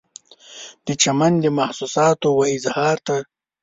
[0.85, 3.15] د چمن د محسوساتو و اظهار ته